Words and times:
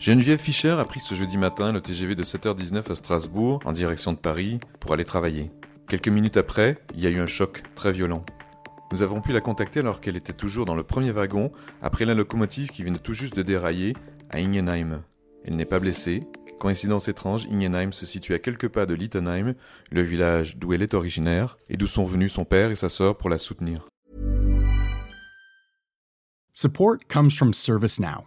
Geneviève 0.00 0.40
Fischer 0.40 0.70
a 0.70 0.84
pris 0.86 0.98
ce 0.98 1.14
jeudi 1.14 1.36
matin 1.36 1.72
le 1.72 1.82
TGV 1.82 2.14
de 2.14 2.24
7h19 2.24 2.90
à 2.90 2.94
Strasbourg 2.94 3.60
en 3.66 3.72
direction 3.72 4.14
de 4.14 4.16
Paris 4.16 4.58
pour 4.80 4.94
aller 4.94 5.04
travailler. 5.04 5.50
Quelques 5.88 6.08
minutes 6.08 6.38
après, 6.38 6.78
il 6.94 7.00
y 7.00 7.06
a 7.06 7.10
eu 7.10 7.18
un 7.18 7.26
choc 7.26 7.62
très 7.74 7.92
violent. 7.92 8.24
Nous 8.92 9.02
avons 9.02 9.20
pu 9.20 9.34
la 9.34 9.42
contacter 9.42 9.80
alors 9.80 10.00
qu'elle 10.00 10.16
était 10.16 10.32
toujours 10.32 10.64
dans 10.64 10.74
le 10.74 10.84
premier 10.84 11.10
wagon 11.10 11.52
après 11.82 12.06
la 12.06 12.14
locomotive 12.14 12.70
qui 12.70 12.82
venait 12.82 12.98
tout 12.98 13.12
juste 13.12 13.36
de 13.36 13.42
dérailler 13.42 13.94
à 14.30 14.38
Ingenheim. 14.38 15.02
Elle 15.44 15.56
n'est 15.56 15.66
pas 15.66 15.80
blessée. 15.80 16.22
Coïncidence 16.58 17.08
étrange, 17.08 17.46
Ingenheim 17.52 17.92
se 17.92 18.06
situe 18.06 18.32
à 18.32 18.38
quelques 18.38 18.68
pas 18.68 18.86
de 18.86 18.94
Littenheim, 18.94 19.54
le 19.90 20.00
village 20.00 20.56
d'où 20.56 20.72
elle 20.72 20.82
est 20.82 20.94
originaire 20.94 21.58
et 21.68 21.76
d'où 21.76 21.86
sont 21.86 22.06
venus 22.06 22.32
son 22.32 22.46
père 22.46 22.70
et 22.70 22.76
sa 22.76 22.88
sœur 22.88 23.18
pour 23.18 23.28
la 23.28 23.36
soutenir. 23.36 23.86
Support 26.54 27.06
comes 27.08 27.30
from 27.30 27.54
ServiceNow, 27.54 28.26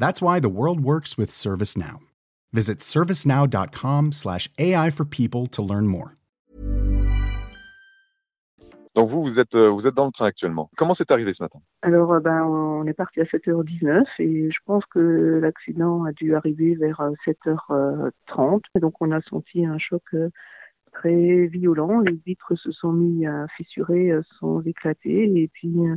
That's 0.00 0.20
why 0.20 0.40
the 0.40 0.48
world 0.48 0.80
works 0.80 1.16
with 1.16 1.30
ServiceNow. 1.30 2.00
Visit 2.52 2.80
servicenow.com/ai 2.80 4.90
for 4.90 5.04
people 5.04 5.46
to 5.46 5.62
learn 5.62 5.86
more. 5.86 6.16
Donc 8.96 9.08
vous, 9.08 9.22
vous 9.22 9.38
êtes, 9.38 9.54
euh, 9.54 9.70
vous 9.70 9.86
êtes 9.86 9.94
dans 9.94 10.06
le 10.06 10.12
train 10.12 10.26
actuellement. 10.26 10.68
Comment 10.76 10.96
c'est 10.96 11.12
arrivé 11.12 11.32
ce 11.32 11.42
matin? 11.42 11.60
Alors, 11.82 12.12
euh, 12.12 12.20
ben, 12.20 12.42
on 12.42 12.84
est 12.86 12.92
parti 12.92 13.20
à 13.20 13.24
7h19 13.24 14.04
et 14.18 14.50
je 14.50 14.58
pense 14.66 14.84
que 14.86 15.38
l'accident 15.40 16.04
a 16.04 16.12
dû 16.12 16.34
arriver 16.34 16.74
vers 16.74 17.00
euh, 17.00 17.12
7h30. 17.24 18.62
Et 18.74 18.80
donc, 18.80 18.94
on 19.00 19.12
a 19.12 19.20
senti 19.22 19.64
un 19.64 19.78
choc 19.78 20.02
euh, 20.14 20.30
très 20.92 21.46
violent. 21.46 22.00
Les 22.00 22.20
vitres 22.26 22.56
se 22.56 22.72
sont 22.72 22.92
mis 22.92 23.26
à 23.26 23.46
fissurer, 23.56 24.10
euh, 24.10 24.22
sont 24.40 24.60
éclatées. 24.62 25.40
Et 25.40 25.48
puis, 25.48 25.72
euh, 25.78 25.96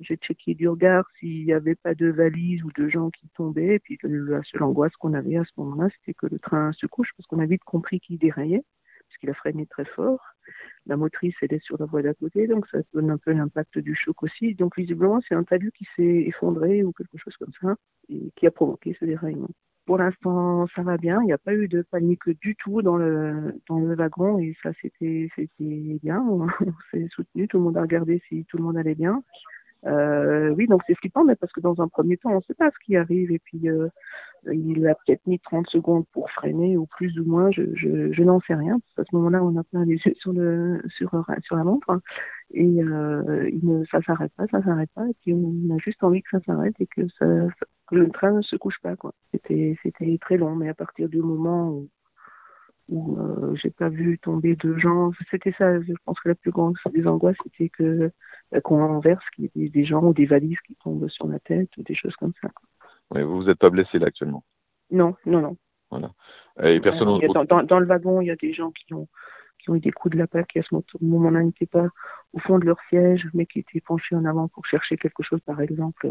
j'ai 0.00 0.16
checké 0.16 0.54
du 0.54 0.68
regard 0.68 1.06
s'il 1.18 1.44
n'y 1.44 1.52
avait 1.52 1.74
pas 1.74 1.94
de 1.94 2.08
valises 2.08 2.62
ou 2.64 2.70
de 2.72 2.88
gens 2.88 3.10
qui 3.10 3.28
tombaient. 3.34 3.76
Et 3.76 3.78
puis, 3.78 3.98
la 4.02 4.42
seule 4.44 4.62
angoisse 4.62 4.94
qu'on 4.96 5.14
avait 5.14 5.36
à 5.36 5.44
ce 5.44 5.52
moment-là, 5.58 5.88
c'était 5.96 6.14
que 6.14 6.26
le 6.26 6.38
train 6.38 6.72
se 6.72 6.86
couche 6.86 7.10
parce 7.16 7.26
qu'on 7.26 7.38
a 7.38 7.46
vite 7.46 7.64
compris 7.64 8.00
qu'il 8.00 8.18
déraillait, 8.18 8.64
parce 9.08 9.18
qu'il 9.18 9.30
a 9.30 9.34
freiné 9.34 9.66
très 9.66 9.84
fort. 9.84 10.20
La 10.86 10.96
motrice, 10.96 11.34
elle 11.42 11.54
est 11.54 11.64
sur 11.64 11.78
la 11.78 11.86
voie 11.86 12.02
d'à 12.02 12.14
côté, 12.14 12.46
donc 12.46 12.66
ça 12.68 12.78
donne 12.94 13.10
un 13.10 13.18
peu 13.18 13.32
l'impact 13.32 13.78
du 13.78 13.94
choc 13.94 14.22
aussi. 14.22 14.54
Donc, 14.54 14.76
visiblement, 14.76 15.20
c'est 15.28 15.34
un 15.34 15.44
talus 15.44 15.72
qui 15.72 15.86
s'est 15.96 16.24
effondré 16.26 16.84
ou 16.84 16.92
quelque 16.92 17.18
chose 17.18 17.36
comme 17.36 17.52
ça 17.60 17.76
et 18.08 18.30
qui 18.36 18.46
a 18.46 18.50
provoqué 18.50 18.96
ce 19.00 19.04
déraillement. 19.04 19.50
Pour 19.86 19.98
l'instant, 19.98 20.66
ça 20.74 20.82
va 20.82 20.96
bien. 20.96 21.22
Il 21.22 21.26
n'y 21.26 21.32
a 21.32 21.38
pas 21.38 21.54
eu 21.54 21.68
de 21.68 21.82
panique 21.82 22.28
du 22.40 22.56
tout 22.56 22.82
dans 22.82 22.96
le 22.96 23.54
dans 23.68 23.78
le 23.78 23.94
wagon 23.94 24.40
et 24.40 24.56
ça 24.60 24.70
c'était 24.82 25.28
c'était 25.36 25.98
bien. 26.02 26.20
On, 26.28 26.48
s'est 26.90 27.06
soutenu, 27.14 27.46
tout 27.46 27.58
le 27.58 27.64
monde 27.64 27.76
a 27.76 27.82
regardé 27.82 28.20
si 28.28 28.44
tout 28.46 28.56
le 28.56 28.64
monde 28.64 28.76
allait 28.76 28.96
bien. 28.96 29.22
Euh, 29.86 30.50
oui, 30.50 30.66
donc 30.66 30.82
c'est 30.86 30.96
flippant, 30.96 31.24
mais 31.24 31.36
parce 31.36 31.52
que 31.52 31.60
dans 31.60 31.80
un 31.80 31.88
premier 31.88 32.16
temps, 32.16 32.32
on 32.32 32.36
ne 32.36 32.40
sait 32.42 32.54
pas 32.54 32.70
ce 32.70 32.84
qui 32.84 32.96
arrive 32.96 33.30
et 33.30 33.38
puis 33.38 33.68
euh, 33.68 33.88
il 34.52 34.86
a 34.88 34.94
peut-être 34.94 35.26
mis 35.26 35.38
30 35.40 35.68
secondes 35.68 36.04
pour 36.12 36.30
freiner 36.30 36.76
ou 36.76 36.86
plus 36.86 37.18
ou 37.18 37.24
moins, 37.24 37.50
je 37.52 37.62
je, 37.74 38.12
je 38.12 38.22
n'en 38.22 38.40
sais 38.40 38.54
rien. 38.54 38.78
Parce 38.80 38.94
qu'à 38.96 39.10
ce 39.10 39.16
moment-là, 39.16 39.44
on 39.44 39.56
a 39.56 39.64
plein 39.64 39.84
les 39.84 39.96
yeux 40.04 40.14
sur 40.16 40.32
le 40.32 40.82
sur 40.88 41.10
sur 41.44 41.56
la 41.56 41.64
montre 41.64 42.00
et 42.52 42.82
euh, 42.82 43.50
ne, 43.62 43.84
ça 43.86 44.00
s'arrête 44.02 44.32
pas, 44.36 44.46
ça 44.48 44.62
s'arrête 44.62 44.90
pas 44.94 45.06
et 45.08 45.14
puis 45.22 45.32
on 45.32 45.74
a 45.74 45.78
juste 45.78 46.02
envie 46.02 46.22
que 46.22 46.30
ça 46.30 46.40
s'arrête 46.46 46.74
et 46.80 46.86
que 46.86 47.02
ça, 47.18 47.26
que 47.88 47.96
le 47.96 48.10
train 48.10 48.32
ne 48.32 48.42
se 48.42 48.56
couche 48.56 48.78
pas 48.82 48.96
quoi. 48.96 49.12
C'était 49.32 49.76
c'était 49.82 50.18
très 50.20 50.36
long, 50.36 50.56
mais 50.56 50.68
à 50.68 50.74
partir 50.74 51.08
du 51.08 51.18
moment 51.18 51.70
où 51.70 51.88
où 52.88 53.18
euh, 53.18 53.54
j'ai 53.56 53.70
pas 53.70 53.88
vu 53.88 54.18
tomber 54.18 54.56
de 54.56 54.76
gens, 54.78 55.10
c'était 55.30 55.54
ça. 55.58 55.80
Je 55.80 55.92
pense 56.04 56.20
que 56.20 56.28
la 56.28 56.34
plus 56.34 56.50
grande 56.50 56.76
des 56.92 57.06
angoisses 57.06 57.36
c'était 57.44 57.68
que 57.68 58.10
euh, 58.54 58.60
qu'on 58.60 58.86
renverse, 58.86 59.24
qu'il 59.34 59.50
y 59.54 59.64
ait 59.64 59.68
des 59.68 59.84
gens 59.84 60.02
ou 60.04 60.14
des 60.14 60.26
valises 60.26 60.60
qui 60.66 60.76
tombent 60.76 61.08
sur 61.08 61.26
la 61.26 61.40
tête 61.40 61.70
ou 61.76 61.82
des 61.82 61.94
choses 61.94 62.14
comme 62.16 62.32
ça. 62.40 62.48
Oui, 63.10 63.22
Vous 63.22 63.36
vous 63.42 63.50
êtes 63.50 63.58
pas 63.58 63.70
blessé 63.70 63.98
là 63.98 64.06
actuellement? 64.06 64.44
Non, 64.90 65.16
non, 65.26 65.40
non. 65.40 65.56
Et 66.62 66.80
personne 66.80 67.08
Euh, 67.08 67.28
dans, 67.32 67.44
dans, 67.44 67.62
dans 67.62 67.78
le 67.80 67.86
wagon, 67.86 68.20
il 68.20 68.26
y 68.26 68.30
a 68.30 68.36
des 68.36 68.52
gens 68.52 68.70
qui 68.70 68.92
ont 68.94 69.08
qui 69.58 69.70
ont 69.70 69.74
eu 69.74 69.80
des 69.80 69.90
coups 69.90 70.12
de 70.12 70.18
lapin 70.18 70.42
qui 70.44 70.58
à 70.58 70.62
ce 70.62 70.74
mo- 70.74 70.84
moment-là 71.00 71.42
n'étaient 71.42 71.66
pas 71.66 71.88
au 72.34 72.38
fond 72.40 72.58
de 72.58 72.66
leur 72.66 72.76
siège, 72.88 73.26
mais 73.34 73.46
qui 73.46 73.60
étaient 73.60 73.80
penchés 73.80 74.14
en 74.14 74.24
avant 74.24 74.48
pour 74.48 74.64
chercher 74.66 74.96
quelque 74.96 75.22
chose, 75.22 75.40
par 75.40 75.60
exemple, 75.60 76.08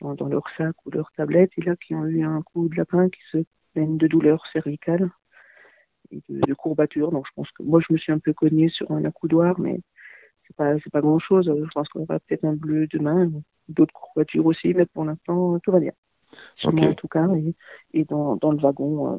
dans, 0.00 0.14
dans 0.14 0.28
leur 0.28 0.44
sac 0.56 0.74
ou 0.86 0.90
leur 0.90 1.10
tablette, 1.12 1.50
et 1.58 1.62
là 1.62 1.76
qui 1.76 1.94
ont 1.94 2.06
eu 2.06 2.24
un 2.24 2.42
coup 2.42 2.68
de 2.68 2.76
lapin 2.76 3.08
qui 3.10 3.20
se 3.32 3.38
plaignent 3.72 3.98
de 3.98 4.06
douleurs 4.06 4.44
cervicales 4.52 5.10
et 6.10 6.22
de, 6.28 6.40
de 6.40 6.54
courbatures. 6.54 7.10
Donc 7.10 7.26
je 7.26 7.32
pense 7.34 7.50
que 7.52 7.62
moi 7.62 7.80
je 7.86 7.92
me 7.92 7.98
suis 7.98 8.12
un 8.12 8.18
peu 8.18 8.32
cognée 8.32 8.68
sur 8.68 8.90
un 8.90 9.04
accoudoir, 9.04 9.58
mais 9.58 9.80
c'est 10.46 10.56
pas 10.56 10.78
c'est 10.80 10.90
pas 10.90 11.00
grand 11.00 11.18
chose. 11.18 11.46
Je 11.46 11.70
pense 11.72 11.88
qu'on 11.88 12.02
aura 12.02 12.18
peut-être 12.20 12.44
un 12.44 12.54
bleu 12.54 12.86
demain, 12.86 13.30
d'autres 13.68 13.94
courbatures 13.94 14.46
aussi, 14.46 14.74
mais 14.74 14.86
pour 14.86 15.04
l'instant 15.04 15.58
tout 15.60 15.72
va 15.72 15.80
bien. 15.80 15.92
Chez 16.56 16.68
Ok. 16.68 16.74
moi 16.74 16.88
en 16.88 16.94
tout 16.94 17.08
cas, 17.08 17.26
et, 17.34 17.54
et 17.92 18.04
dans, 18.04 18.36
dans 18.36 18.52
le 18.52 18.58
wagon, 18.58 19.14
euh, 19.14 19.18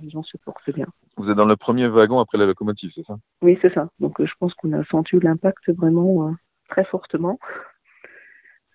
les 0.00 0.10
gens 0.10 0.22
se 0.22 0.36
portent 0.38 0.70
bien. 0.70 0.86
Vous 1.16 1.28
êtes 1.28 1.36
dans 1.36 1.44
le 1.44 1.56
premier 1.56 1.86
wagon 1.88 2.18
après 2.20 2.38
la 2.38 2.46
locomotive, 2.46 2.90
c'est 2.94 3.04
ça? 3.04 3.16
Oui, 3.42 3.58
c'est 3.60 3.72
ça. 3.74 3.88
Donc 3.98 4.20
euh, 4.20 4.26
je 4.26 4.34
pense 4.38 4.54
qu'on 4.54 4.72
a 4.72 4.84
senti 4.84 5.18
l'impact 5.20 5.70
vraiment 5.70 6.28
euh, 6.28 6.32
très 6.68 6.84
fortement, 6.84 7.38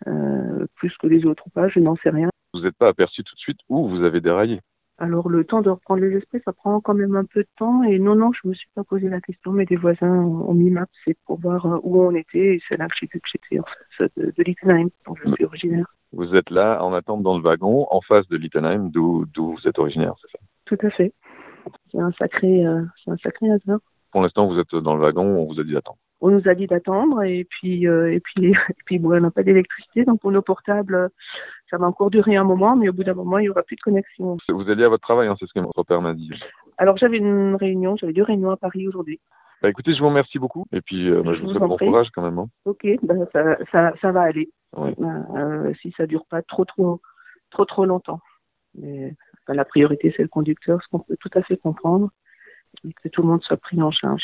Euh, 0.06 0.68
plus 0.76 0.96
que 0.98 1.08
les 1.08 1.26
autres 1.26 1.48
ou 1.48 1.50
pas, 1.50 1.68
je 1.70 1.80
n'en 1.80 1.96
sais 1.96 2.12
rien. 2.12 2.30
Vous 2.54 2.62
n'êtes 2.62 2.78
pas 2.78 2.88
aperçu 2.90 3.24
tout 3.24 3.34
de 3.34 3.40
suite 3.40 3.60
où 3.68 3.90
vous 3.90 4.04
avez 4.04 4.22
déraillé? 4.22 4.62
Alors 5.00 5.30
le 5.30 5.44
temps 5.44 5.62
de 5.62 5.70
reprendre 5.70 6.02
les 6.02 6.18
esprits, 6.18 6.42
ça 6.44 6.54
prend 6.54 6.82
quand 6.82 6.96
même 6.96 7.16
un 7.16 7.26
peu 7.26 7.42
de 7.42 7.50
temps. 7.58 7.84
Et 7.84 8.00
non, 8.00 8.16
non, 8.16 8.32
je 8.34 8.48
me 8.48 8.54
suis 8.54 8.70
pas 8.74 8.84
posé 8.84 9.10
la 9.10 9.22
question, 9.22 9.52
mais 9.52 9.66
des 9.66 9.76
voisins 9.76 10.08
ont 10.10 10.54
mis 10.54 10.72
map, 10.72 10.88
c'est 11.06 11.16
pour 11.26 11.40
voir 11.40 11.66
euh, 11.66 11.80
où 11.84 12.02
on 12.02 12.16
était. 12.16 12.56
Et 12.56 12.62
c'est 12.68 12.78
là 12.78 12.88
que 12.88 12.96
j'ai 13.00 13.08
vu 13.12 13.20
que 13.20 13.28
j'étais 13.32 13.60
en 13.60 13.66
face 13.98 14.10
de, 14.18 14.34
de 14.36 14.44
Littenheim, 14.44 14.90
dont 15.06 15.16
je 15.16 15.32
suis 15.34 15.46
originaire. 15.46 15.86
Vous 16.14 16.36
êtes 16.36 16.50
là 16.50 16.84
en 16.84 16.94
attente 16.94 17.22
dans 17.22 17.38
le 17.38 17.44
wagon, 17.44 17.86
en 17.92 18.02
face 18.02 18.28
de 18.30 18.38
Littenheim, 18.38 18.90
d'où 18.90 19.26
d'où 19.34 19.54
vous 19.54 19.68
êtes 19.68 19.78
originaire, 19.78 20.16
c'est 20.22 20.32
ça? 20.32 20.44
Tout 20.66 20.78
à 20.86 20.90
fait. 20.90 21.14
C'est 21.92 22.00
un 22.00 22.12
sacré, 22.14 22.66
euh, 22.66 22.82
c'est 23.04 23.12
un 23.12 23.18
sacré 23.18 23.52
hasard. 23.52 23.80
Pour 24.12 24.22
l'instant, 24.22 24.48
vous 24.48 24.58
êtes 24.58 24.74
dans 24.74 24.96
le 24.96 25.02
wagon, 25.02 25.26
on 25.26 25.46
vous 25.46 25.60
a 25.60 25.64
dit 25.64 25.74
d'attendre. 25.74 26.00
On 26.20 26.32
nous 26.32 26.48
a 26.48 26.56
dit 26.56 26.68
d'attendre 26.68 27.24
et 27.24 27.46
puis 27.50 27.88
euh, 27.88 28.12
et 28.12 28.20
puis 28.20 28.52
et 28.70 28.84
puis 28.86 29.00
bon, 29.00 29.16
on 29.16 29.20
n'a 29.22 29.32
pas 29.32 29.44
d'électricité 29.44 30.04
donc 30.04 30.20
pour 30.22 30.32
nos 30.32 30.42
portables 30.42 31.10
ça 31.70 31.78
va 31.78 31.86
encore 31.86 32.10
durer 32.10 32.36
un 32.36 32.44
moment 32.44 32.76
mais 32.76 32.90
au 32.90 32.94
bout 32.94 33.04
d'un 33.04 33.14
moment 33.14 33.38
il 33.38 33.46
y 33.46 33.50
aura 33.50 33.64
plus 33.64 33.76
de 33.76 33.82
connexion. 33.82 34.38
Vous 34.50 34.70
alliez 34.70 34.86
à 34.86 34.90
votre 34.90 35.04
travail, 35.04 35.28
hein, 35.28 35.36
c'est 35.40 35.46
ce 35.48 35.54
que 35.54 35.60
votre 35.60 35.84
père 35.84 36.02
m'a 36.02 36.14
dit. 36.14 36.30
Alors 36.78 36.98
j'avais 36.98 37.18
une 37.18 37.56
réunion, 37.56 37.96
j'avais 37.98 38.14
deux 38.14 38.24
réunions 38.24 38.52
à 38.52 38.58
Paris 38.58 38.88
aujourd'hui. 38.88 39.20
Bah, 39.62 39.70
écoutez, 39.70 39.96
je 39.96 40.00
vous 40.00 40.10
remercie 40.10 40.38
beaucoup. 40.38 40.66
Et 40.72 40.82
puis, 40.82 41.10
euh, 41.10 41.24
bah, 41.24 41.34
je 41.34 41.40
Je 41.40 41.44
vous 41.44 41.50
souhaite 41.50 41.64
bon 41.64 41.78
courage 41.78 42.10
quand 42.14 42.22
même. 42.22 42.38
hein. 42.38 42.48
Ok, 42.66 42.86
ben 43.02 43.28
ça 43.34 43.58
ça 43.72 43.94
ça 44.02 44.12
va 44.12 44.22
aller. 44.22 44.50
Ouais. 44.76 44.94
Euh, 45.00 45.74
si 45.82 45.92
ça 45.98 46.06
dure 46.06 46.26
pas 46.30 46.42
trop 46.44 46.64
trop 46.66 47.02
trop 47.50 47.66
trop 47.66 47.86
longtemps. 47.86 48.20
Mais 48.76 49.14
enfin, 49.44 49.56
la 49.56 49.66
priorité 49.66 50.14
c'est 50.16 50.22
le 50.22 50.30
conducteur, 50.30 50.80
ce 50.84 50.88
qu'on 50.90 51.00
peut 51.00 51.18
tout 51.20 51.32
à 51.34 51.42
fait 51.42 51.58
comprendre 51.58 52.10
et 52.88 52.94
que 52.94 53.10
tout 53.10 53.24
le 53.24 53.30
monde 53.30 53.42
soit 53.42 53.58
pris 53.58 53.82
en 53.82 53.90
charge. 53.92 54.24